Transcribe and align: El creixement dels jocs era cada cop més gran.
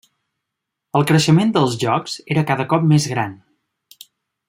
El 0.99 1.05
creixement 1.11 1.51
dels 1.57 1.75
jocs 1.83 2.17
era 2.37 2.45
cada 2.53 2.69
cop 2.73 2.89
més 2.93 3.07
gran. 3.15 3.37